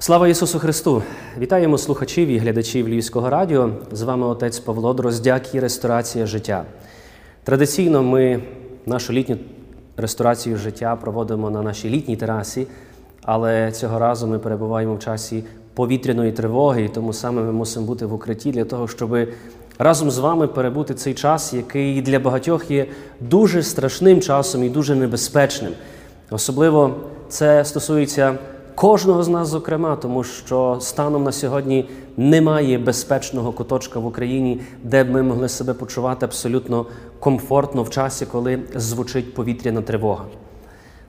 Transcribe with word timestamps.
Слава 0.00 0.28
Ісусу 0.28 0.58
Христу! 0.58 1.02
Вітаємо 1.38 1.78
слухачів 1.78 2.28
і 2.28 2.38
глядачів 2.38 2.88
Львівського 2.88 3.30
радіо. 3.30 3.70
З 3.92 4.02
вами 4.02 4.26
отець 4.26 4.58
Павло 4.58 4.94
Дроздяк 4.94 5.54
і 5.54 5.60
Ресторація 5.60 6.26
життя. 6.26 6.64
Традиційно 7.44 8.02
ми 8.02 8.42
нашу 8.86 9.12
літню 9.12 9.36
ресторацію 9.96 10.56
життя 10.56 10.96
проводимо 10.96 11.50
на 11.50 11.62
нашій 11.62 11.90
літній 11.90 12.16
терасі, 12.16 12.66
але 13.22 13.72
цього 13.72 13.98
разу 13.98 14.26
ми 14.26 14.38
перебуваємо 14.38 14.94
в 14.94 14.98
часі 14.98 15.44
повітряної 15.74 16.32
тривоги, 16.32 16.84
і 16.84 16.88
тому 16.88 17.12
саме 17.12 17.42
ми 17.42 17.52
мусимо 17.52 17.86
бути 17.86 18.06
в 18.06 18.14
укритті 18.14 18.50
для 18.50 18.64
того, 18.64 18.88
щоб 18.88 19.16
разом 19.78 20.10
з 20.10 20.18
вами 20.18 20.46
перебути 20.46 20.94
цей 20.94 21.14
час, 21.14 21.54
який 21.54 22.02
для 22.02 22.18
багатьох 22.18 22.70
є 22.70 22.86
дуже 23.20 23.62
страшним 23.62 24.20
часом 24.20 24.64
і 24.64 24.68
дуже 24.68 24.94
небезпечним. 24.94 25.72
Особливо 26.30 26.94
це 27.28 27.64
стосується 27.64 28.38
кожного 28.78 29.22
з 29.22 29.28
нас, 29.28 29.48
зокрема, 29.48 29.96
тому 29.96 30.24
що 30.24 30.76
станом 30.80 31.24
на 31.24 31.32
сьогодні 31.32 31.88
немає 32.16 32.78
безпечного 32.78 33.52
куточка 33.52 34.00
в 34.00 34.06
Україні, 34.06 34.60
де 34.82 35.04
б 35.04 35.10
ми 35.10 35.22
могли 35.22 35.48
себе 35.48 35.74
почувати 35.74 36.26
абсолютно 36.26 36.86
комфортно 37.20 37.82
в 37.82 37.90
часі, 37.90 38.26
коли 38.26 38.58
звучить 38.74 39.34
повітряна 39.34 39.82
тривога. 39.82 40.24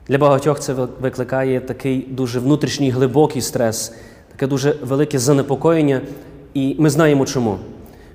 Для 0.08 0.18
багатьох 0.18 0.60
це 0.60 0.74
викликає 1.00 1.60
такий 1.60 2.06
дуже 2.10 2.40
внутрішній 2.40 2.90
глибокий 2.90 3.42
стрес, 3.42 3.94
таке 4.32 4.46
дуже 4.46 4.76
велике 4.82 5.18
занепокоєння, 5.18 6.00
і 6.54 6.76
ми 6.78 6.90
знаємо 6.90 7.26
чому. 7.26 7.58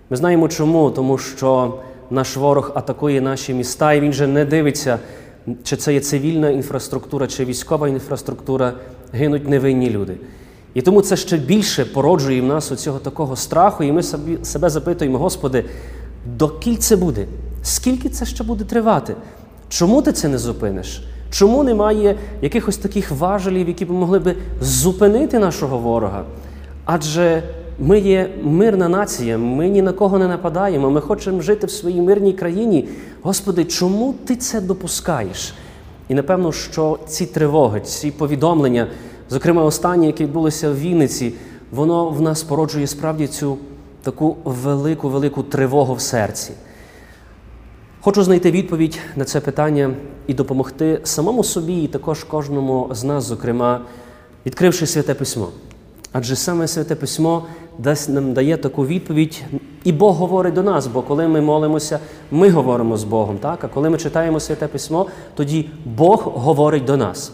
Ми 0.10 0.18
знаємо 0.18 0.48
чому, 0.48 0.92
тому 0.92 1.18
що 1.18 1.74
наш 2.10 2.38
ворог 2.38 2.72
атакує 2.76 3.22
наші 3.22 3.54
міста, 3.54 3.94
і 3.94 4.00
він 4.00 4.14
же 4.14 4.28
не 4.28 4.46
дивиться, 4.46 5.00
чи 5.64 5.76
це 5.76 5.94
є 5.94 6.00
цивільна 6.00 6.50
інфраструктура, 6.50 7.28
чи 7.28 7.46
військова 7.46 7.88
інфраструктура, 7.88 8.74
гинуть 9.14 9.50
невинні 9.50 9.90
люди. 9.90 10.18
І 10.74 10.82
тому 10.82 11.02
це 11.02 11.18
ще 11.18 11.38
більше 11.38 11.86
породжує 11.86 12.42
в 12.42 12.46
нас 12.46 12.72
оцього 12.72 13.00
такого 13.00 13.36
страху, 13.36 13.84
і 13.84 13.92
ми 13.92 14.04
собі, 14.04 14.38
себе 14.44 14.70
запитуємо, 14.70 15.18
Господи, 15.18 15.66
докіль 16.38 16.76
це 16.76 16.96
буде? 16.96 17.26
Скільки 17.64 18.10
це 18.10 18.26
ще 18.26 18.44
буде 18.44 18.64
тривати? 18.64 19.16
Чому 19.70 20.02
ти 20.02 20.12
це 20.12 20.28
не 20.28 20.38
зупиниш? 20.38 21.04
Чому 21.32 21.64
немає 21.64 22.16
якихось 22.42 22.78
таких 22.78 23.12
важелів, 23.12 23.68
які 23.68 23.86
б 23.86 23.92
могли 23.92 24.20
би 24.20 24.36
зупинити 24.62 25.40
нашого 25.40 25.78
ворога? 25.78 26.24
Адже 26.86 27.44
ми 27.80 28.00
є 28.00 28.30
мирна 28.44 28.90
нація, 28.90 29.38
ми 29.38 29.70
ні 29.70 29.82
на 29.82 29.94
кого 29.94 30.20
не 30.20 30.28
нападаємо, 30.28 30.92
ми 30.92 31.02
хочемо 31.02 31.42
жити 31.42 31.68
в 31.68 31.72
своїй 31.72 32.02
мирній 32.02 32.34
країні. 32.34 32.88
Господи, 33.22 33.66
чому 33.66 34.16
ти 34.26 34.36
це 34.36 34.62
допускаєш? 34.62 35.54
І 36.10 36.14
напевно, 36.14 36.52
що 36.52 37.00
ці 37.08 37.26
тривоги, 37.26 37.82
ці 37.82 38.12
повідомлення, 38.12 38.88
зокрема 39.30 39.64
останні, 39.64 40.06
які 40.08 40.24
відбулися 40.24 40.70
в 40.70 40.80
Вінниці, 40.80 41.34
воно 41.72 42.10
в 42.10 42.22
нас 42.22 42.44
породжує 42.44 42.88
справді 42.88 43.28
цю 43.28 43.58
таку 44.04 44.38
велику, 44.44 45.10
велику 45.10 45.44
тривогу 45.44 45.94
в 45.94 46.02
серці. 46.02 46.52
Хочу 48.02 48.24
знайти 48.24 48.52
відповідь 48.52 49.00
на 49.16 49.26
це 49.26 49.40
питання 49.40 49.94
і 50.28 50.34
допомогти 50.34 51.00
самому 51.04 51.44
собі, 51.44 51.84
і 51.84 51.88
також 51.88 52.24
кожному 52.24 52.90
з 52.92 53.04
нас, 53.04 53.24
зокрема, 53.24 53.82
відкривши 54.46 54.88
святе 54.88 55.14
письмо. 55.14 55.48
Адже 56.18 56.36
саме 56.36 56.68
святе 56.68 56.96
письмо 56.96 57.46
дасть 57.78 58.10
нам 58.10 58.34
дає 58.34 58.58
таку 58.58 58.86
відповідь, 58.86 59.44
і 59.84 59.92
Бог 59.92 60.16
говорить 60.16 60.54
до 60.54 60.64
нас, 60.64 60.88
бо 60.88 61.02
коли 61.02 61.28
ми 61.28 61.42
молимося, 61.42 62.00
ми 62.32 62.50
говоримо 62.50 62.98
з 62.98 63.04
Богом. 63.04 63.38
Так? 63.38 63.64
А 63.64 63.68
коли 63.68 63.90
ми 63.90 63.98
читаємо 63.98 64.40
святе 64.40 64.68
письмо, 64.68 65.08
тоді 65.36 65.70
Бог 65.86 66.22
говорить 66.24 66.86
до 66.86 66.98
нас. 66.98 67.32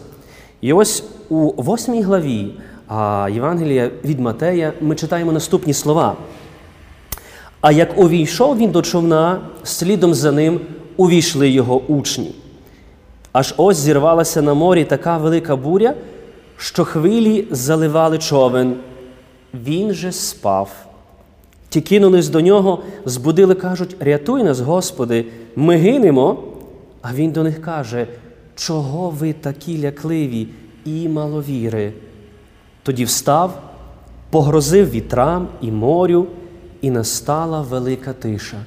І 0.60 0.72
ось 0.72 1.04
у 1.28 1.62
восьмій 1.62 2.02
главі 2.02 2.54
а, 2.88 3.28
Євангелія 3.32 3.90
від 4.04 4.20
Матея 4.20 4.72
ми 4.80 4.94
читаємо 4.94 5.32
наступні 5.32 5.74
слова. 5.74 6.16
А 7.60 7.72
як 7.72 7.98
увійшов 7.98 8.56
він 8.56 8.70
до 8.70 8.82
човна, 8.82 9.40
слідом 9.62 10.14
за 10.14 10.32
ним 10.32 10.60
увійшли 10.96 11.48
його 11.48 11.80
учні. 11.88 12.34
Аж 13.32 13.54
ось 13.56 13.76
зірвалася 13.76 14.42
на 14.42 14.54
морі 14.54 14.84
така 14.84 15.18
велика 15.18 15.56
буря, 15.56 15.94
що 16.62 16.84
хвилі 16.84 17.46
заливали 17.50 18.18
човен. 18.18 18.76
Він 19.54 19.92
же 19.92 20.12
спав. 20.12 20.70
Ті 21.68 21.80
кинулись 21.80 22.28
до 22.28 22.40
нього, 22.40 22.82
збудили, 23.04 23.54
кажуть, 23.54 23.96
рятуй 24.00 24.42
нас, 24.42 24.60
Господи, 24.60 25.26
ми 25.56 25.76
гинемо. 25.76 26.42
А 27.02 27.14
він 27.14 27.30
до 27.30 27.42
них 27.42 27.62
каже, 27.62 28.06
чого 28.54 29.10
ви 29.10 29.32
такі 29.32 29.82
лякливі 29.82 30.48
і 30.84 31.08
маловіри? 31.08 31.92
Тоді 32.82 33.04
встав, 33.04 33.62
погрозив 34.30 34.90
вітрам 34.90 35.48
і 35.60 35.70
морю, 35.70 36.26
і 36.80 36.90
настала 36.90 37.60
велика 37.62 38.12
тиша. 38.12 38.64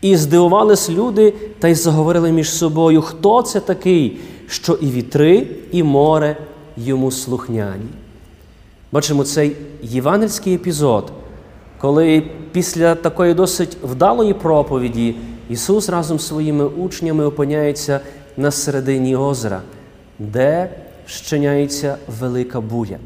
І 0.00 0.16
здивувались 0.16 0.90
люди 0.90 1.34
та 1.58 1.68
й 1.68 1.74
заговорили 1.74 2.32
між 2.32 2.50
собою, 2.50 3.02
хто 3.02 3.42
це 3.42 3.60
такий, 3.60 4.18
що 4.46 4.72
і 4.72 4.90
вітри, 4.90 5.46
і 5.72 5.82
море 5.82 6.36
йому 6.80 7.10
слухняні. 7.10 7.88
Бачимо 8.92 9.24
цей 9.24 9.56
євангельський 9.82 10.54
епізод, 10.54 11.12
коли 11.78 12.22
після 12.52 12.94
такої 12.94 13.34
досить 13.34 13.76
вдалої 13.82 14.34
проповіді 14.34 15.14
Ісус 15.50 15.88
разом 15.88 16.18
з 16.18 16.26
своїми 16.26 16.64
учнями 16.64 17.24
опиняється 17.24 18.00
на 18.36 18.50
середині 18.50 19.16
озера, 19.16 19.60
де 20.18 20.70
щиняється 21.06 21.96
велика 22.20 22.60
буря. 22.60 22.98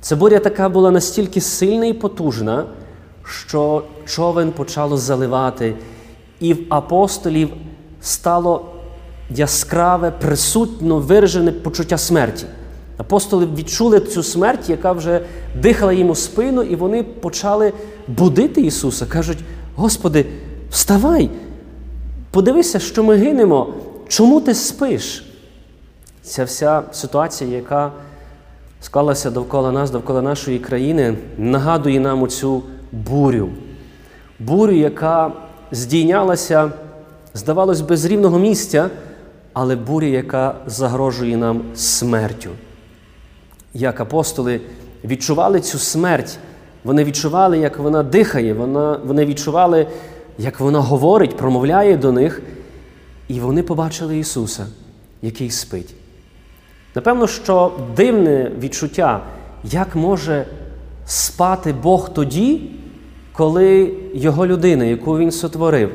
Ця 0.00 0.16
буря 0.16 0.38
така 0.38 0.68
була 0.68 0.90
настільки 0.90 1.40
сильна 1.40 1.86
і 1.86 1.92
потужна, 1.92 2.64
що 3.24 3.82
човен 4.06 4.52
почало 4.52 4.96
заливати, 4.96 5.74
і 6.40 6.54
в 6.54 6.58
апостолів 6.68 7.48
стало 8.00 8.64
яскраве, 9.30 10.10
присутньо 10.10 10.98
виражене 10.98 11.52
почуття 11.52 11.98
смерті. 11.98 12.46
Апостоли 12.98 13.48
відчули 13.56 14.00
цю 14.00 14.22
смерть, 14.22 14.70
яка 14.70 14.92
вже 14.92 15.20
дихала 15.62 15.92
їм 15.92 16.10
у 16.10 16.14
спину, 16.14 16.62
і 16.62 16.76
вони 16.76 17.02
почали 17.02 17.72
будити 18.08 18.60
Ісуса. 18.60 19.06
Кажуть: 19.06 19.38
Господи, 19.74 20.26
вставай, 20.70 21.30
подивися, 22.30 22.78
що 22.78 23.04
ми 23.04 23.16
гинемо. 23.16 23.74
Чому 24.08 24.40
ти 24.40 24.54
спиш? 24.54 25.24
Ця 26.22 26.44
вся 26.44 26.82
ситуація, 26.92 27.50
яка 27.50 27.92
склалася 28.80 29.30
довкола 29.30 29.72
нас, 29.72 29.90
довкола 29.90 30.22
нашої 30.22 30.58
країни, 30.58 31.16
нагадує 31.38 32.00
нам 32.00 32.22
оцю 32.22 32.62
бурю. 32.92 33.48
Бурю, 34.38 34.72
яка 34.72 35.32
здійнялася, 35.70 36.72
здавалось, 37.34 37.80
без 37.80 38.04
рівного 38.04 38.38
місця, 38.38 38.90
але 39.52 39.76
буря, 39.76 40.06
яка 40.06 40.54
загрожує 40.66 41.36
нам 41.36 41.62
смертю 41.74 42.50
як 43.76 44.00
апостоли 44.00 44.60
відчували 45.04 45.60
цю 45.60 45.78
смерть, 45.78 46.38
вони 46.84 47.04
відчували, 47.04 47.58
як 47.58 47.78
вона 47.78 48.02
дихає, 48.02 48.54
вона, 48.54 49.00
вони 49.04 49.26
відчували, 49.26 49.86
як 50.38 50.60
вона 50.60 50.80
говорить, 50.80 51.36
промовляє 51.36 51.96
до 51.96 52.12
них, 52.12 52.42
і 53.28 53.40
вони 53.40 53.62
побачили 53.62 54.18
Ісуса, 54.18 54.66
який 55.22 55.50
спить. 55.50 55.94
Напевно, 56.94 57.26
що 57.26 57.72
дивне 57.96 58.52
відчуття, 58.60 59.20
як 59.64 59.96
може 59.96 60.46
спати 61.06 61.72
Бог 61.82 62.08
тоді, 62.14 62.70
коли 63.32 63.94
Його 64.14 64.46
людина, 64.46 64.84
яку 64.84 65.18
Він 65.18 65.30
сотворив, 65.30 65.92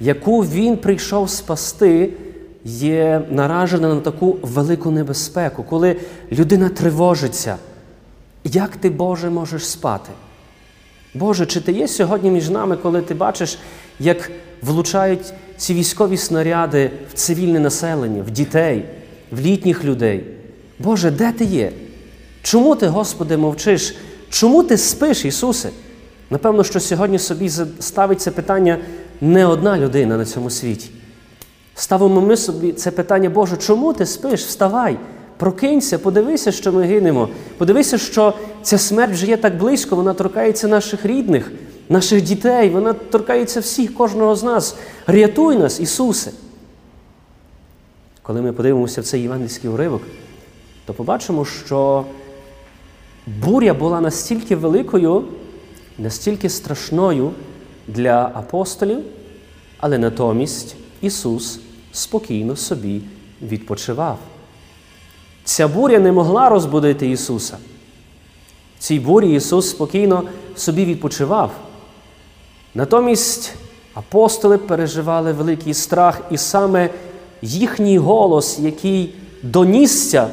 яку 0.00 0.40
Він 0.40 0.76
прийшов 0.76 1.30
спасти 1.30 2.12
є 2.64 3.22
наражена 3.30 3.94
на 3.94 4.00
таку 4.00 4.38
велику 4.42 4.90
небезпеку, 4.90 5.62
коли 5.62 5.96
людина 6.32 6.68
тривожиться. 6.68 7.56
Як 8.44 8.76
ти, 8.76 8.90
Боже, 8.90 9.30
можеш 9.30 9.66
спати? 9.66 10.10
Боже, 11.14 11.46
чи 11.46 11.60
ти 11.60 11.72
є 11.72 11.88
сьогодні 11.88 12.30
між 12.30 12.50
нами, 12.50 12.76
коли 12.76 13.02
ти 13.02 13.14
бачиш, 13.14 13.58
як 14.00 14.30
влучають 14.62 15.32
ці 15.56 15.74
військові 15.74 16.16
снаряди 16.16 16.90
в 17.10 17.12
цивільне 17.12 17.60
населення, 17.60 18.22
в 18.22 18.30
дітей, 18.30 18.84
в 19.30 19.40
літніх 19.40 19.84
людей? 19.84 20.24
Боже, 20.78 21.10
де 21.10 21.32
ти 21.32 21.44
є? 21.44 21.72
Чому 22.42 22.76
ти, 22.76 22.86
Господи, 22.86 23.36
мовчиш? 23.36 23.96
Чому 24.30 24.62
ти 24.62 24.78
спиш, 24.78 25.24
Ісусе? 25.24 25.68
Напевно, 26.30 26.64
що 26.64 26.80
сьогодні 26.80 27.18
собі 27.18 27.50
ставить 27.80 28.20
це 28.20 28.30
питання 28.30 28.78
не 29.20 29.46
одна 29.46 29.78
людина 29.78 30.16
на 30.16 30.24
цьому 30.24 30.50
світі. 30.50 30.90
Ставимо 31.74 32.20
ми 32.20 32.36
собі 32.36 32.72
це 32.72 32.90
питання, 32.90 33.30
Боже, 33.30 33.56
чому 33.56 33.92
ти 33.92 34.06
спиш? 34.06 34.44
Вставай, 34.44 34.98
прокинься, 35.36 35.98
подивися, 35.98 36.52
що 36.52 36.72
ми 36.72 36.82
гинемо. 36.82 37.28
Подивися, 37.58 37.98
що 37.98 38.34
ця 38.62 38.78
смерть 38.78 39.12
вже 39.12 39.26
є 39.26 39.36
так 39.36 39.56
близько, 39.58 39.96
вона 39.96 40.14
торкається 40.14 40.68
наших 40.68 41.06
рідних, 41.06 41.52
наших 41.88 42.22
дітей, 42.22 42.70
вона 42.70 42.92
торкається 42.92 43.60
всіх, 43.60 43.94
кожного 43.94 44.36
з 44.36 44.42
нас. 44.42 44.76
Рятуй 45.06 45.56
нас, 45.56 45.80
Ісусе. 45.80 46.30
Коли 48.22 48.42
ми 48.42 48.52
подивимося 48.52 49.00
в 49.00 49.04
цей 49.04 49.22
євангельський 49.22 49.70
уривок, 49.70 50.02
то 50.84 50.94
побачимо, 50.94 51.44
що 51.44 52.04
буря 53.26 53.74
була 53.74 54.00
настільки 54.00 54.56
великою, 54.56 55.24
настільки 55.98 56.48
страшною 56.48 57.30
для 57.88 58.30
апостолів, 58.34 58.98
але 59.78 59.98
натомість 59.98 60.76
Ісус 61.02 61.60
спокійно 61.92 62.56
собі 62.56 63.00
відпочивав. 63.42 64.18
Ця 65.44 65.68
буря 65.68 65.98
не 65.98 66.12
могла 66.12 66.48
розбудити 66.48 67.10
Ісуса. 67.10 67.56
В 68.78 68.82
цій 68.82 69.00
бурі 69.00 69.34
Ісус 69.34 69.70
спокійно 69.70 70.22
собі 70.56 70.84
відпочивав. 70.84 71.50
Натомість 72.74 73.54
апостоли 73.94 74.58
переживали 74.58 75.32
великий 75.32 75.74
страх, 75.74 76.20
і 76.30 76.38
саме 76.38 76.90
їхній 77.42 77.98
голос, 77.98 78.58
який 78.58 79.14
донісся 79.42 80.28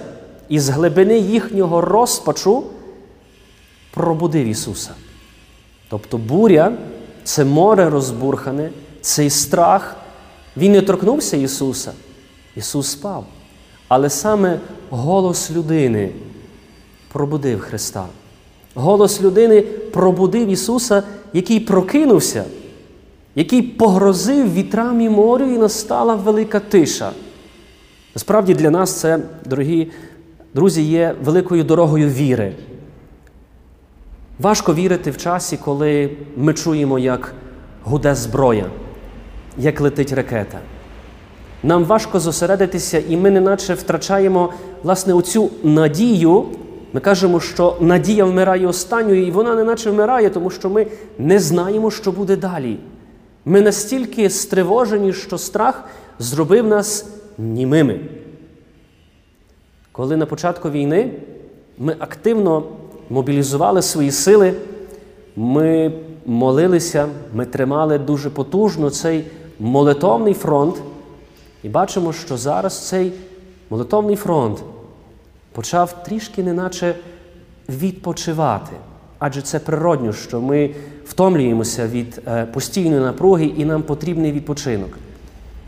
із 0.49 0.69
глибини 0.69 1.17
їхнього 1.17 1.81
розпачу, 1.81 2.63
пробудив 3.91 4.47
Ісуса. 4.47 4.91
Тобто 5.89 6.17
буря 6.17 6.71
це 7.23 7.45
море 7.45 7.89
розбурхане, 7.89 8.69
цей 9.01 9.29
страх, 9.29 9.95
він 10.59 10.71
не 10.71 10.81
торкнувся 10.81 11.37
Ісуса. 11.37 11.91
Ісус 12.55 12.87
спав. 12.87 13.25
Але 13.87 14.09
саме 14.09 14.59
голос 14.89 15.51
людини 15.51 16.09
пробудив 17.11 17.59
Христа. 17.59 18.05
Голос 18.75 19.21
людини 19.21 19.61
пробудив 19.61 20.47
Ісуса, 20.47 21.03
який 21.33 21.59
прокинувся, 21.59 22.43
який 23.35 23.61
погрозив 23.61 24.53
вітрам 24.53 25.01
і 25.01 25.09
морю, 25.09 25.45
і 25.45 25.57
настала 25.57 26.15
велика 26.15 26.59
тиша. 26.59 27.11
Насправді 28.15 28.53
для 28.53 28.69
нас 28.69 28.99
це, 28.99 29.19
дорогі 29.45 29.91
друзі, 30.53 30.83
є 30.83 31.15
великою 31.23 31.63
дорогою 31.63 32.09
віри. 32.09 32.55
Важко 34.39 34.73
вірити 34.73 35.11
в 35.11 35.17
часі, 35.17 35.57
коли 35.57 36.17
ми 36.37 36.53
чуємо, 36.53 36.99
як 36.99 37.33
гуде 37.83 38.15
зброя, 38.15 38.65
як 39.59 39.81
летить 39.81 40.13
ракета. 40.13 40.59
Нам 41.63 41.85
важко 41.85 42.19
зосередитися, 42.19 43.03
і 43.09 43.17
ми 43.17 43.31
неначе 43.31 43.73
втрачаємо 43.73 44.53
власне 44.83 45.13
оцю 45.13 45.49
надію. 45.63 46.45
Ми 46.93 46.99
кажемо, 46.99 47.39
що 47.39 47.77
надія 47.79 48.25
вмирає 48.25 48.67
останньою, 48.67 49.27
і 49.27 49.31
вона 49.31 49.55
неначе 49.55 49.89
вмирає, 49.89 50.29
тому 50.29 50.49
що 50.49 50.69
ми 50.69 50.87
не 51.17 51.39
знаємо, 51.39 51.91
що 51.91 52.11
буде 52.11 52.35
далі. 52.35 52.77
Ми 53.45 53.61
настільки 53.61 54.29
стривожені, 54.29 55.13
що 55.13 55.37
страх 55.37 55.83
зробив 56.19 56.67
нас 56.67 57.05
німими. 57.37 57.99
Коли 59.91 60.17
на 60.17 60.25
початку 60.25 60.69
війни 60.69 61.11
ми 61.77 61.95
активно 61.99 62.63
мобілізували 63.09 63.81
свої 63.81 64.11
сили, 64.11 64.53
ми 65.35 65.91
молилися, 66.25 67.07
ми 67.33 67.45
тримали 67.45 67.97
дуже 67.97 68.29
потужно 68.29 68.89
цей 68.89 69.25
молитовний 69.59 70.33
фронт. 70.33 70.75
І 71.63 71.69
бачимо, 71.69 72.13
що 72.13 72.37
зараз 72.37 72.87
цей 72.87 73.11
молитовний 73.69 74.15
фронт 74.15 74.63
почав 75.51 76.03
трішки 76.03 76.43
неначе 76.43 76.95
відпочивати. 77.69 78.71
Адже 79.19 79.41
це 79.41 79.59
природньо, 79.59 80.13
що 80.13 80.41
ми 80.41 80.69
втомлюємося 81.05 81.87
від 81.87 82.21
е, 82.27 82.45
постійної 82.45 83.01
напруги 83.01 83.45
і 83.45 83.65
нам 83.65 83.83
потрібний 83.83 84.31
відпочинок. 84.31 84.89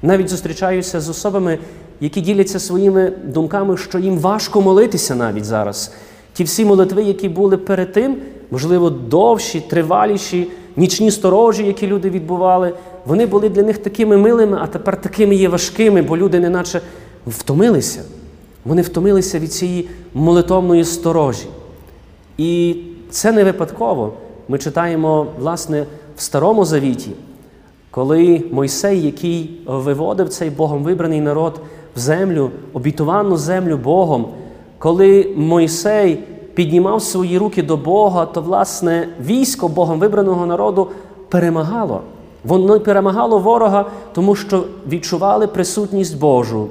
Навіть 0.02 0.30
зустрічаюся 0.30 1.02
з 1.02 1.10
особами, 1.10 1.60
які 2.00 2.22
діляться 2.22 2.60
своїми 2.60 3.14
думками, 3.24 3.78
що 3.78 4.00
їм 4.00 4.20
важко 4.20 4.62
молитися 4.62 5.16
навіть 5.16 5.46
зараз. 5.46 5.94
Ті 6.34 6.44
всі 6.44 6.66
молитви, 6.66 7.04
які 7.04 7.30
були 7.30 7.58
перед 7.58 7.94
тим, 7.94 8.18
можливо, 8.52 8.90
довші, 8.90 9.60
триваліші, 9.60 10.48
нічні 10.76 11.12
сторожі, 11.12 11.66
які 11.66 11.88
люди 11.88 12.10
відбували, 12.10 12.74
вони 13.06 13.26
були 13.26 13.50
для 13.50 13.64
них 13.64 13.78
такими 13.78 14.18
милими, 14.18 14.58
а 14.62 14.68
тепер 14.68 15.02
такими 15.02 15.36
є 15.36 15.50
важкими, 15.50 16.02
бо 16.02 16.18
люди 16.18 16.40
неначе 16.40 16.82
втомилися. 17.28 18.02
Вони 18.66 18.82
втомилися 18.82 19.40
від 19.40 19.54
цієї 19.54 19.90
молитовної 20.14 20.84
сторожі. 20.86 21.48
І 22.38 22.76
це 23.10 23.32
не 23.32 23.44
випадково. 23.44 24.14
Ми 24.48 24.58
читаємо, 24.58 25.28
власне, 25.40 25.86
в 26.18 26.22
Старому 26.22 26.66
Завіті, 26.66 27.12
коли 27.92 28.44
Мойсей, 28.52 29.02
який 29.02 29.62
виводив 29.66 30.30
цей 30.30 30.50
Богом 30.50 30.84
вибраний 30.84 31.22
народ 31.22 31.62
в 31.96 32.00
землю, 32.00 32.52
обітовану 32.74 33.38
землю 33.38 33.78
Богом, 33.78 34.28
коли 34.78 35.34
Мойсей 35.36 36.20
піднімав 36.54 37.02
свої 37.02 37.38
руки 37.38 37.64
до 37.64 37.78
Бога, 37.78 38.26
то, 38.26 38.42
власне, 38.42 39.08
військо 39.26 39.68
Богом 39.68 40.00
вибраного 40.00 40.46
народу 40.46 40.88
перемагало. 41.30 42.02
Воно 42.44 42.80
перемагало 42.80 43.40
ворога, 43.40 43.86
тому 44.14 44.36
що 44.36 44.64
відчували 44.88 45.48
присутність 45.48 46.20
Божу. 46.20 46.70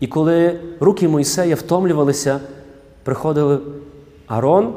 І 0.00 0.06
коли 0.06 0.60
руки 0.80 1.08
Мойсея 1.08 1.54
втомлювалися, 1.54 2.40
приходив 3.02 3.60
Арон 4.26 4.72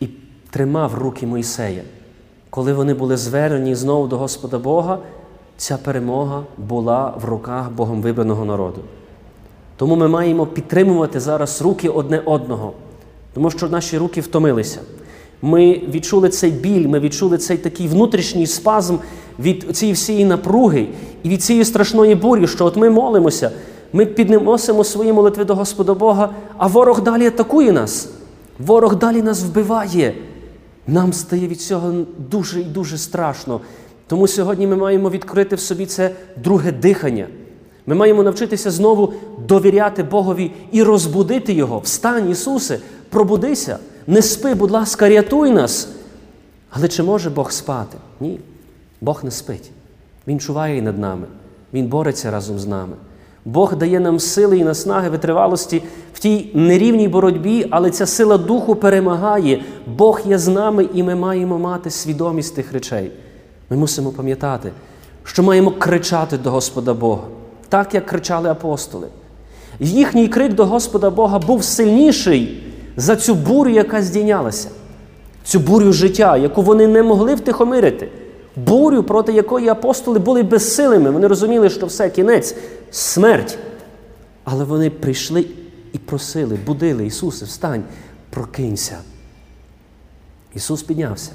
і 0.00 0.08
тримав 0.50 0.94
руки 0.94 1.26
Мойсея. 1.26 1.82
Коли 2.50 2.72
вони 2.72 2.94
були 2.94 3.16
звернені 3.16 3.74
знову 3.74 4.06
до 4.06 4.18
Господа 4.18 4.58
Бога, 4.58 4.98
ця 5.56 5.76
перемога 5.76 6.42
була 6.58 7.14
в 7.20 7.24
руках 7.24 7.70
Богом 7.70 8.02
вибраного 8.02 8.44
народу. 8.44 8.80
Тому 9.76 9.96
ми 9.96 10.08
маємо 10.08 10.46
підтримувати 10.46 11.20
зараз 11.20 11.62
руки 11.62 11.88
одне 11.88 12.22
одного, 12.24 12.72
тому 13.34 13.50
що 13.50 13.68
наші 13.68 13.98
руки 13.98 14.20
втомилися. 14.20 14.80
Ми 15.42 15.82
відчули 15.92 16.28
цей 16.28 16.50
біль, 16.50 16.86
ми 16.86 17.00
відчули 17.00 17.38
цей 17.38 17.56
такий 17.56 17.88
внутрішній 17.88 18.46
спазм 18.46 18.96
від 19.38 19.76
цієї 19.76 19.94
всієї 19.94 20.24
напруги 20.24 20.86
і 21.22 21.28
від 21.28 21.42
цієї 21.42 21.64
страшної 21.64 22.14
бурі, 22.14 22.46
що 22.46 22.64
от 22.64 22.76
ми 22.76 22.90
молимося, 22.90 23.50
ми 23.92 24.06
підносимо 24.06 24.84
свої 24.84 25.12
молитви 25.12 25.44
до 25.44 25.54
Господа 25.54 25.94
Бога, 25.94 26.30
а 26.56 26.66
ворог 26.66 27.02
далі 27.02 27.26
атакує 27.26 27.72
нас. 27.72 28.08
Ворог 28.58 28.96
далі 28.96 29.22
нас 29.22 29.42
вбиває. 29.42 30.14
Нам 30.86 31.12
стає 31.12 31.48
від 31.48 31.60
цього 31.60 31.92
дуже 32.30 32.60
і 32.60 32.64
дуже 32.64 32.98
страшно. 32.98 33.60
Тому 34.06 34.28
сьогодні 34.28 34.66
ми 34.66 34.76
маємо 34.76 35.10
відкрити 35.10 35.56
в 35.56 35.60
собі 35.60 35.86
це 35.86 36.10
друге 36.36 36.72
дихання. 36.72 37.26
Ми 37.86 37.94
маємо 37.94 38.22
навчитися 38.22 38.70
знову 38.70 39.12
довіряти 39.48 40.02
Богові 40.02 40.50
і 40.72 40.82
розбудити 40.82 41.52
Його. 41.52 41.78
Встань, 41.78 42.30
Ісусе, 42.30 42.78
пробудися, 43.10 43.78
не 44.10 44.22
спи, 44.22 44.54
будь 44.54 44.70
ласка, 44.70 45.08
рятуй 45.08 45.50
нас. 45.50 45.88
Але 46.70 46.88
чи 46.88 47.02
може 47.02 47.30
Бог 47.30 47.52
спати? 47.52 47.98
Ні. 48.20 48.40
Бог 49.00 49.24
не 49.24 49.30
спить. 49.30 49.70
Він 50.26 50.40
чуває 50.40 50.82
над 50.82 50.98
нами, 50.98 51.26
Він 51.72 51.86
бореться 51.86 52.30
разом 52.30 52.58
з 52.58 52.66
нами. 52.66 52.92
Бог 53.44 53.76
дає 53.76 54.00
нам 54.00 54.20
сили 54.20 54.58
і 54.58 54.64
наснаги 54.64 55.08
витривалості 55.08 55.82
в 56.14 56.18
тій 56.18 56.50
нерівній 56.54 57.08
боротьбі, 57.08 57.66
але 57.70 57.90
ця 57.90 58.06
сила 58.06 58.38
духу 58.38 58.76
перемагає. 58.76 59.64
Бог 59.86 60.20
є 60.26 60.38
з 60.38 60.48
нами, 60.48 60.88
і 60.94 61.02
ми 61.02 61.14
маємо 61.14 61.58
мати 61.58 61.90
свідомість 61.90 62.54
тих 62.54 62.72
речей. 62.72 63.10
Ми 63.70 63.76
мусимо 63.76 64.10
пам'ятати, 64.10 64.72
що 65.24 65.42
маємо 65.42 65.70
кричати 65.70 66.38
до 66.38 66.50
Господа 66.50 66.94
Бога, 66.94 67.24
так 67.68 67.94
як 67.94 68.06
кричали 68.06 68.48
апостоли. 68.48 69.06
Їхній 69.80 70.28
крик 70.28 70.54
до 70.54 70.66
Господа 70.66 71.10
Бога 71.10 71.38
був 71.38 71.64
сильніший 71.64 72.69
за 73.00 73.16
цю 73.16 73.34
бурю, 73.34 73.70
яка 73.70 74.02
здійнялася, 74.02 74.68
цю 75.44 75.60
бурю 75.60 75.92
життя, 75.92 76.36
яку 76.36 76.62
вони 76.62 76.86
не 76.86 77.02
могли 77.02 77.34
втихомирити. 77.34 78.08
Бурю, 78.56 79.02
проти 79.02 79.32
якої 79.32 79.68
апостоли 79.68 80.18
були 80.18 80.42
безсилими. 80.42 81.10
Вони 81.10 81.26
розуміли, 81.26 81.70
що 81.70 81.86
все 81.86 82.10
кінець, 82.10 82.56
смерть. 82.90 83.58
Але 84.44 84.64
вони 84.64 84.90
прийшли 84.90 85.46
і 85.92 85.98
просили, 85.98 86.58
будили 86.66 87.06
Ісусе, 87.06 87.44
встань, 87.44 87.82
прокинься. 88.30 88.98
Ісус 90.54 90.82
піднявся 90.82 91.30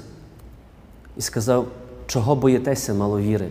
і 1.16 1.20
сказав, 1.20 1.66
чого 2.06 2.36
боїтеся, 2.36 2.94
маловіри? 2.94 3.48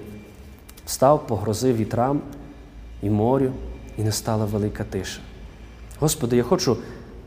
Встав, 0.86 1.28
погрозив 1.28 1.76
вітрам 1.76 2.22
і 3.02 3.10
морю, 3.10 3.52
і 3.98 4.04
настала 4.04 4.46
велика 4.46 4.84
тиша. 4.84 5.20
Господи, 6.00 6.38
я 6.38 6.44
хочу, 6.44 6.78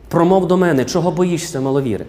промов 0.09 0.47
до 0.47 0.57
мене, 0.57 0.85
чого 0.85 1.11
боїшся, 1.11 1.61
маловіри? 1.61 2.05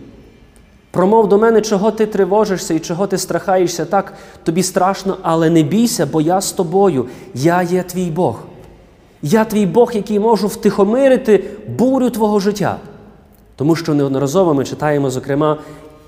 Промов 0.91 1.29
до 1.29 1.37
мене, 1.37 1.61
чого 1.61 1.91
ти 1.91 2.05
тривожишся 2.05 2.73
і 2.73 2.79
чого 2.79 3.07
ти 3.07 3.17
страхаєшся 3.17 3.85
так, 3.85 4.13
тобі 4.43 4.63
страшно, 4.63 5.17
але 5.21 5.49
не 5.49 5.63
бійся, 5.63 6.05
бо 6.05 6.21
я 6.21 6.41
з 6.41 6.51
тобою. 6.51 7.05
Я 7.33 7.61
є 7.61 7.83
твій 7.83 8.09
Бог. 8.09 8.39
Я 9.21 9.45
твій 9.45 9.65
Бог, 9.65 9.91
який 9.93 10.19
можу 10.19 10.47
втихомирити 10.47 11.43
бурю 11.77 12.09
твого 12.09 12.39
життя. 12.39 12.77
Тому 13.55 13.75
що 13.75 13.93
неодноразово 13.93 14.53
ми 14.53 14.65
читаємо, 14.65 15.09
зокрема, 15.09 15.57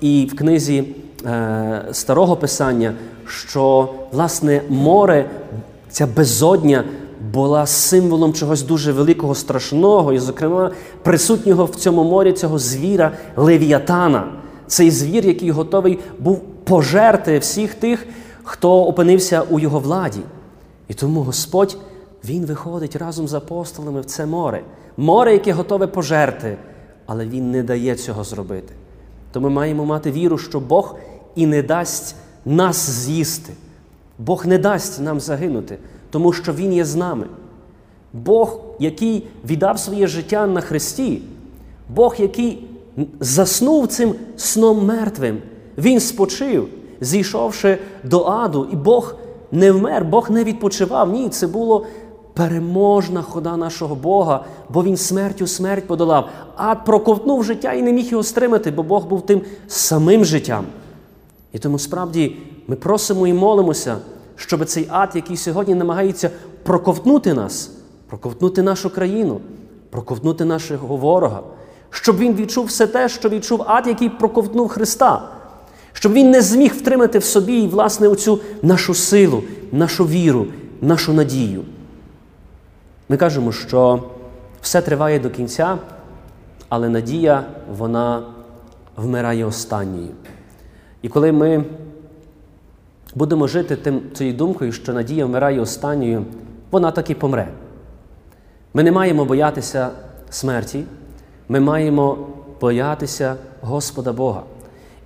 і 0.00 0.28
в 0.32 0.36
книзі 0.36 0.84
е, 1.26 1.84
Старого 1.92 2.36
Писання, 2.36 2.94
що, 3.26 3.88
власне, 4.12 4.62
море, 4.68 5.30
ця 5.90 6.06
безодня 6.06 6.84
була 7.30 7.66
символом 7.66 8.32
чогось 8.32 8.62
дуже 8.62 8.92
великого, 8.92 9.34
страшного, 9.34 10.12
і, 10.12 10.18
зокрема, 10.18 10.70
присутнього 11.02 11.64
в 11.64 11.74
цьому 11.74 12.04
морі 12.04 12.32
цього 12.32 12.58
звіра 12.58 13.12
Левіатана. 13.36 14.32
Цей 14.66 14.90
звір, 14.90 15.26
який 15.26 15.50
готовий 15.50 15.98
був 16.18 16.40
пожерти 16.64 17.38
всіх 17.38 17.74
тих, 17.74 18.06
хто 18.44 18.84
опинився 18.84 19.42
у 19.50 19.58
його 19.58 19.80
владі. 19.80 20.20
І 20.88 20.94
тому 20.94 21.20
Господь 21.20 21.76
Він 22.24 22.46
виходить 22.46 22.96
разом 22.96 23.28
з 23.28 23.34
апостолами 23.34 24.00
в 24.00 24.04
це 24.04 24.26
море, 24.26 24.62
море, 24.96 25.32
яке 25.32 25.52
готове 25.52 25.86
пожерти, 25.86 26.56
але 27.06 27.26
Він 27.26 27.50
не 27.50 27.62
дає 27.62 27.94
цього 27.94 28.24
зробити. 28.24 28.74
То 29.32 29.40
ми 29.40 29.50
маємо 29.50 29.84
мати 29.84 30.10
віру, 30.10 30.38
що 30.38 30.60
Бог 30.60 30.96
і 31.34 31.46
не 31.46 31.62
дасть 31.62 32.16
нас 32.44 32.90
з'їсти. 32.90 33.52
Бог 34.18 34.46
не 34.46 34.58
дасть 34.58 35.00
нам 35.00 35.20
загинути, 35.20 35.78
тому 36.12 36.32
що 36.32 36.52
Він 36.52 36.72
є 36.72 36.84
з 36.84 36.96
нами. 36.96 37.26
Бог, 38.12 38.60
який 38.78 39.26
віддав 39.48 39.78
своє 39.78 40.06
життя 40.06 40.46
на 40.46 40.60
Христі, 40.60 41.22
Бог, 41.94 42.14
який 42.18 42.64
заснув 43.20 43.86
цим 43.86 44.14
сном 44.36 44.86
мертвим, 44.86 45.38
Він 45.78 46.00
спочив, 46.00 46.68
зійшовши 47.00 47.78
до 48.04 48.24
аду, 48.24 48.68
і 48.72 48.76
Бог 48.76 49.14
не 49.52 49.72
вмер, 49.72 50.04
Бог 50.04 50.30
не 50.30 50.44
відпочивав. 50.44 51.12
Ні, 51.12 51.28
це 51.28 51.46
було 51.46 51.86
переможна 52.34 53.22
хода 53.22 53.56
нашого 53.56 53.94
Бога, 53.94 54.44
бо 54.68 54.82
Він 54.82 54.96
смертю 54.96 55.46
смерть 55.46 55.86
подолав. 55.86 56.28
Ад 56.56 56.84
проковтнув 56.84 57.44
життя 57.44 57.72
і 57.72 57.82
не 57.82 57.92
міг 57.92 58.06
його 58.06 58.22
стримати, 58.22 58.70
бо 58.70 58.82
Бог 58.82 59.06
був 59.06 59.26
тим 59.26 59.40
самим 59.66 60.24
життям. 60.24 60.64
І 61.52 61.58
тому 61.58 61.78
справді 61.78 62.36
ми 62.66 62.76
просимо 62.76 63.26
і 63.26 63.32
молимося, 63.32 63.96
щоб 64.42 64.64
цей 64.64 64.86
ад, 64.90 65.10
який 65.14 65.36
сьогодні 65.36 65.74
намагається 65.74 66.30
проковтнути 66.62 67.34
нас, 67.34 67.70
проковтнути 68.06 68.62
нашу 68.62 68.90
країну, 68.90 69.40
проковтнути 69.90 70.44
нашого 70.44 70.96
ворога, 70.96 71.42
щоб 71.90 72.18
він 72.18 72.34
відчув 72.34 72.64
все 72.66 72.86
те, 72.86 73.08
що 73.08 73.28
відчув 73.28 73.62
ад, 73.66 73.86
який 73.86 74.08
проковтнув 74.08 74.68
Христа, 74.68 75.28
щоб 75.92 76.12
він 76.12 76.30
не 76.30 76.40
зміг 76.40 76.74
втримати 76.74 77.18
в 77.18 77.24
собі 77.24 77.66
власне 77.66 78.08
оцю 78.08 78.40
нашу 78.62 78.94
силу, 78.94 79.42
нашу 79.72 80.06
віру, 80.06 80.46
нашу 80.80 81.12
надію. 81.12 81.62
Ми 83.08 83.16
кажемо, 83.16 83.52
що 83.52 84.02
все 84.62 84.80
триває 84.80 85.18
до 85.18 85.30
кінця, 85.30 85.78
але 86.68 86.88
надія, 86.88 87.44
вона 87.78 88.22
вмирає 88.96 89.44
останньою. 89.44 90.10
І 91.02 91.08
коли 91.08 91.32
ми 91.32 91.64
будемо 93.14 93.46
жити 93.46 93.76
тим, 93.76 94.00
цією 94.14 94.36
думкою, 94.36 94.72
що 94.72 94.92
надія 94.92 95.26
вмирає 95.26 95.60
останньою, 95.60 96.24
вона 96.70 96.90
так 96.90 97.10
і 97.10 97.14
помре. 97.14 97.48
Ми 98.74 98.82
не 98.82 98.92
маємо 98.92 99.24
боятися 99.24 99.90
смерті, 100.30 100.84
ми 101.48 101.60
маємо 101.60 102.18
боятися 102.60 103.34
Господа 103.60 104.12
Бога. 104.12 104.42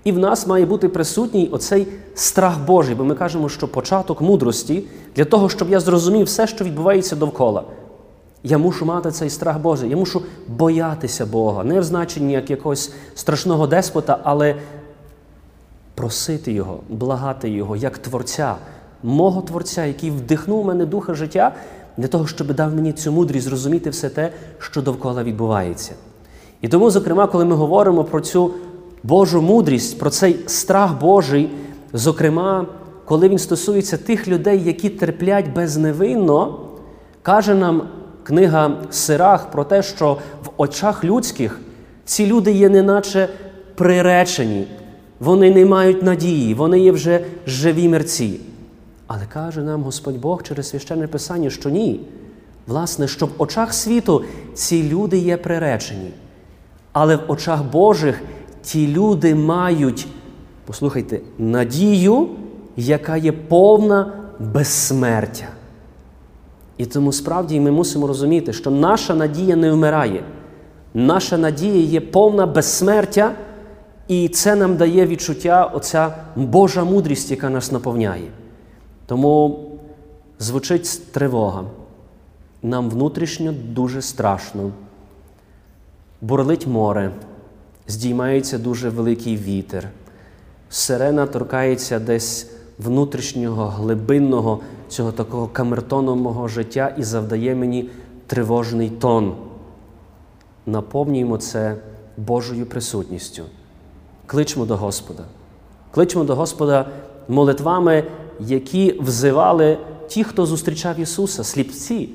І 0.05 0.13
в 0.13 0.19
нас 0.19 0.47
має 0.47 0.67
бути 0.67 0.89
присутній 0.89 1.49
оцей 1.49 1.87
страх 2.15 2.59
Божий, 2.67 2.95
бо 2.95 3.05
ми 3.05 3.15
кажемо, 3.15 3.49
що 3.49 3.69
початок 3.69 4.21
мудрості 4.21 4.85
для 5.17 5.25
того, 5.25 5.49
щоб 5.49 5.71
я 5.71 5.81
зрозумів 5.81 6.27
все, 6.27 6.47
що 6.47 6.65
відбувається 6.65 7.17
довкола. 7.17 7.65
Я 8.43 8.59
мушу 8.59 8.85
мати 8.85 9.11
цей 9.11 9.31
страх 9.31 9.59
Божий, 9.59 9.91
я 9.91 9.97
мушу 9.97 10.23
боятися 10.49 11.27
Бога, 11.27 11.65
не 11.65 11.81
в 11.81 11.83
значенні 11.83 12.33
як 12.33 12.51
якогось 12.51 12.93
страшного 13.15 13.67
деспота, 13.67 14.19
але 14.23 14.55
просити 15.97 16.53
Його, 16.53 16.81
благати 16.89 17.51
Його 17.51 17.77
як 17.77 17.99
Творця, 17.99 18.57
мого 19.03 19.43
Творця, 19.43 19.85
який 19.85 20.11
вдихнув 20.11 20.65
мене 20.65 20.87
духа 20.87 21.15
життя, 21.15 21.55
для 21.97 22.09
того, 22.09 22.27
щоб 22.27 22.55
дав 22.55 22.75
мені 22.75 22.93
цю 22.93 23.13
мудрість 23.13 23.47
зрозуміти 23.49 23.91
все 23.91 24.09
те, 24.09 24.31
що 24.59 24.83
довкола 24.83 25.23
відбувається. 25.23 25.93
І 26.61 26.69
тому, 26.69 26.91
зокрема, 26.91 27.27
коли 27.27 27.45
ми 27.45 27.55
говоримо 27.55 28.05
про 28.05 28.21
цю 28.21 28.51
Божу 29.03 29.43
мудрість, 29.43 29.99
про 29.99 30.11
цей 30.11 30.37
страх 30.47 31.01
Божий, 31.01 31.51
зокрема, 31.93 32.67
коли 33.05 33.29
він 33.29 33.39
стосується 33.39 33.97
тих 33.97 34.29
людей, 34.29 34.63
які 34.65 34.89
терплять 34.89 35.53
безневинно, 35.55 36.61
каже 37.23 37.55
нам 37.55 37.83
книга 38.23 38.77
Сирах 38.91 39.51
про 39.51 39.65
те, 39.65 39.83
що 39.83 40.19
в 40.45 40.51
очах 40.57 41.05
людських 41.05 41.61
ці 42.05 42.27
люди 42.27 42.53
є 42.53 42.69
неначе 42.69 43.29
приречені, 43.75 44.67
вони 45.21 45.51
не 45.51 45.65
мають 45.65 46.03
надії, 46.03 46.55
вони 46.55 46.81
є 46.81 46.93
вже 46.93 47.25
живі 47.47 47.89
мерці. 47.89 48.41
Але 49.07 49.27
каже 49.33 49.63
нам 49.63 49.83
Господь 49.83 50.21
Бог 50.21 50.43
через 50.43 50.69
священне 50.69 51.07
Писання, 51.07 51.51
що 51.51 51.71
ні. 51.71 52.01
Власне, 52.67 53.09
що 53.09 53.27
в 53.27 53.31
очах 53.39 53.75
світу 53.75 54.25
ці 54.55 54.89
люди 54.89 55.19
є 55.19 55.37
приречені. 55.37 56.11
Але 56.93 57.17
в 57.17 57.21
очах 57.29 57.65
Божих 57.65 58.23
ті 58.63 58.89
люди 58.89 59.35
мають, 59.35 60.07
послухайте, 60.67 61.21
надію, 61.39 62.29
яка 62.77 63.17
є 63.17 63.33
повна 63.33 64.13
безсмертя. 64.39 65.49
І 66.79 66.87
тому 66.87 67.13
справді 67.13 67.61
ми 67.61 67.71
мусимо 67.71 68.07
розуміти, 68.07 68.53
що 68.53 68.71
наша 68.71 69.15
надія 69.15 69.57
не 69.57 69.73
вмирає. 69.73 70.25
Наша 70.95 71.39
надія 71.39 71.83
є 71.83 72.01
повна 72.01 72.47
безсмертя, 72.47 73.33
і 74.09 74.29
це 74.29 74.55
нам 74.55 74.77
дає 74.77 75.07
відчуття 75.07 75.65
оця 75.65 76.15
Божа 76.37 76.85
мудрість, 76.85 77.31
яка 77.31 77.51
нас 77.51 77.73
наповняє. 77.73 78.29
Тому 79.07 79.61
звучить 80.39 81.13
тривога. 81.13 81.65
Нам 82.63 82.91
внутрішньо 82.91 83.55
дуже 83.69 84.03
страшно. 84.03 84.71
Бурлить 86.21 86.67
море, 86.67 87.11
здіймається 87.87 88.59
дуже 88.59 88.89
великий 88.89 89.37
вітер. 89.37 89.89
Сирена 90.71 91.27
торкається 91.27 91.99
десь 91.99 92.51
внутрішнього, 92.79 93.67
глибинного, 93.67 94.61
цього 94.89 95.13
такого 95.13 95.49
камертону 95.49 96.17
мого 96.17 96.49
життя 96.49 96.95
і 96.99 97.03
завдає 97.03 97.55
мені 97.55 97.91
тривожний 98.27 98.91
тон. 98.91 99.35
Наповнюємо 100.67 101.39
це 101.39 101.77
Божою 102.17 102.67
присутністю. 102.67 103.43
Кличмо 104.27 104.67
до 104.67 104.77
Господа. 104.77 105.23
Кличмо 105.91 106.25
до 106.25 106.35
Господа 106.35 106.89
молитвами, 107.29 108.05
які 108.41 109.01
взивали 109.01 109.79
ті, 110.09 110.25
хто 110.25 110.47
зустрічав 110.47 111.01
Ісуса, 111.01 111.45
сліпці. 111.45 112.09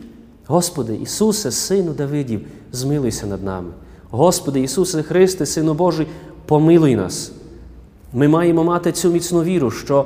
Господи, 0.47 0.95
Ісусе, 0.95 1.51
Сину 1.51 1.93
Давидів, 1.93 2.41
змилуйся 2.71 3.25
над 3.25 3.43
нами. 3.43 3.69
Господи, 4.09 4.59
Ісусе 4.59 5.03
Христе, 5.03 5.45
Сину 5.45 5.73
Божий, 5.73 6.07
помилуй 6.45 6.95
нас. 6.95 7.31
Ми 8.13 8.27
маємо 8.27 8.63
мати 8.63 8.91
цю 8.91 9.11
міцну 9.11 9.43
віру, 9.43 9.71
що 9.71 10.05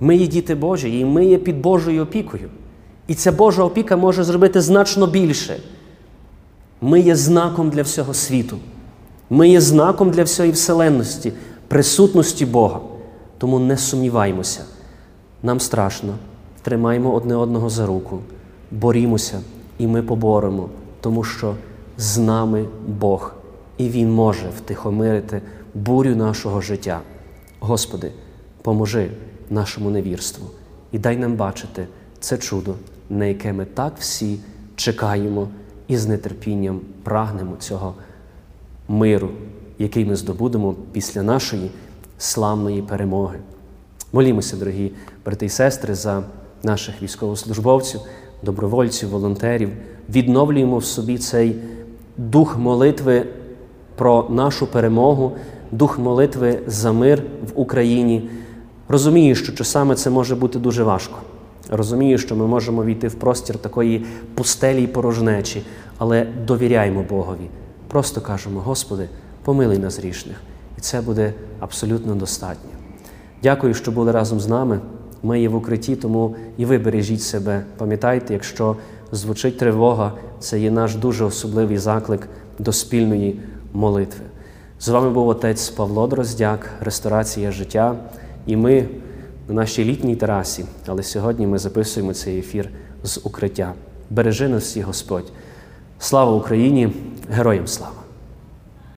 ми 0.00 0.16
є 0.16 0.26
діти 0.26 0.54
Божі, 0.54 1.00
і 1.00 1.04
ми 1.04 1.26
є 1.26 1.38
під 1.38 1.60
Божою 1.60 2.02
опікою. 2.02 2.48
І 3.06 3.14
ця 3.14 3.32
Божа 3.32 3.62
опіка 3.62 3.96
може 3.96 4.24
зробити 4.24 4.60
значно 4.60 5.06
більше. 5.06 5.60
Ми 6.80 7.00
є 7.00 7.16
знаком 7.16 7.70
для 7.70 7.82
всього 7.82 8.14
світу. 8.14 8.58
Ми 9.30 9.48
є 9.48 9.60
знаком 9.60 10.10
для 10.10 10.22
всієї 10.22 10.52
вселенності, 10.52 11.32
присутності 11.68 12.46
Бога. 12.46 12.80
Тому 13.38 13.58
не 13.58 13.76
сумніваймося. 13.76 14.60
Нам 15.42 15.60
страшно. 15.60 16.14
Тримаємо 16.62 17.14
одне 17.14 17.36
одного 17.36 17.70
за 17.70 17.86
руку, 17.86 18.18
борімося, 18.70 19.40
і 19.78 19.86
ми 19.86 20.02
поборемо, 20.02 20.68
тому 21.00 21.24
що 21.24 21.54
з 21.98 22.18
нами 22.18 22.64
Бог, 22.86 23.34
і 23.78 23.88
Він 23.88 24.12
може 24.12 24.48
втихомирити 24.58 25.42
бурю 25.74 26.16
нашого 26.16 26.60
життя. 26.60 27.00
Господи, 27.60 28.12
поможи 28.62 29.10
нашому 29.50 29.90
невірству 29.90 30.46
і 30.92 30.98
дай 30.98 31.16
нам 31.16 31.36
бачити 31.36 31.86
це 32.20 32.38
чудо, 32.38 32.74
на 33.10 33.24
яке 33.24 33.52
ми 33.52 33.64
так 33.64 33.92
всі 33.98 34.38
чекаємо 34.76 35.48
і 35.88 35.96
з 35.96 36.16
нетерпінням 36.16 36.80
прагнемо 37.02 37.56
цього 37.58 37.94
миру, 38.88 39.28
який 39.78 40.04
ми 40.04 40.16
здобудемо 40.16 40.74
після 40.92 41.22
нашої 41.22 41.70
славної 42.18 42.82
перемоги. 42.82 43.38
Молімося, 44.12 44.56
дорогі 44.56 44.92
брати 45.24 45.46
і 45.46 45.48
сестри, 45.48 45.94
за 45.94 46.22
наших 46.62 47.02
військовослужбовців, 47.02 48.00
добровольців, 48.42 49.08
волонтерів, 49.08 49.70
відновлюємо 50.08 50.78
в 50.78 50.84
собі 50.84 51.18
цей 51.18 51.56
дух 52.16 52.58
молитви 52.58 53.26
про 53.96 54.26
нашу 54.30 54.66
перемогу, 54.66 55.32
дух 55.72 55.98
молитви 55.98 56.60
за 56.66 56.92
мир 56.92 57.22
в 57.42 57.60
Україні. 57.60 58.30
Розумію, 58.88 59.34
що 59.34 59.52
часами 59.52 59.94
це 59.94 60.10
може 60.10 60.34
бути 60.36 60.58
дуже 60.58 60.82
важко. 60.82 61.18
Розумію, 61.70 62.18
що 62.18 62.36
ми 62.36 62.46
можемо 62.46 62.84
війти 62.84 63.08
в 63.08 63.14
простір 63.14 63.58
такої 63.58 64.06
пустелі 64.34 64.82
й 64.82 64.86
порожнечі, 64.86 65.62
але 65.98 66.26
довіряємо 66.46 67.04
Богові. 67.08 67.48
Просто 67.88 68.20
кажемо, 68.20 68.60
Господи, 68.60 69.08
помилуй 69.44 69.78
нас 69.78 69.98
грішних. 69.98 70.36
І 70.78 70.80
це 70.80 71.00
буде 71.00 71.34
абсолютно 71.60 72.14
достатньо. 72.14 72.70
Дякую, 73.42 73.74
що 73.74 73.92
були 73.92 74.12
разом 74.12 74.40
з 74.40 74.48
нами. 74.48 74.80
Ми 75.22 75.40
є 75.40 75.48
в 75.48 75.54
укритті, 75.54 75.96
тому 75.96 76.36
і 76.56 76.64
ви 76.64 76.78
бережіть 76.78 77.22
себе. 77.22 77.62
Пам'ятайте, 77.76 78.32
якщо 78.32 78.76
звучить 79.12 79.58
тривога, 79.58 80.12
це 80.38 80.60
є 80.60 80.70
наш 80.70 80.94
дуже 80.94 81.24
особливий 81.24 81.78
заклик 81.78 82.28
до 82.58 82.72
спільної 82.72 83.40
молитви. 83.72 84.24
З 84.80 84.88
вами 84.88 85.10
був 85.10 85.28
отець 85.28 85.68
Павло 85.68 86.06
Дроздяк, 86.06 86.70
Ресторація 86.80 87.52
життя, 87.52 87.96
і 88.46 88.56
ми 88.56 88.88
на 89.48 89.54
нашій 89.54 89.84
літній 89.84 90.16
терасі, 90.16 90.64
але 90.86 91.02
сьогодні 91.02 91.46
ми 91.46 91.58
записуємо 91.58 92.14
цей 92.14 92.38
ефір 92.38 92.70
з 93.04 93.20
укриття. 93.24 93.72
Бережи 94.10 94.48
нас 94.48 94.64
всі 94.64 94.82
Господь. 94.82 95.32
Слава 95.98 96.32
Україні! 96.32 96.92
Героям 97.28 97.66
слава! 97.66 98.05